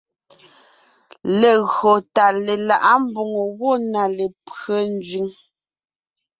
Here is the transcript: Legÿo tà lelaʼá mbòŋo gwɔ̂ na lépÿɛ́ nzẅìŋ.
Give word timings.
Legÿo 1.39 1.91
tà 2.13 2.25
lelaʼá 2.45 2.93
mbòŋo 3.07 3.41
gwɔ̂ 3.57 3.73
na 3.91 4.01
lépÿɛ́ 4.17 4.79
nzẅìŋ. 4.93 5.27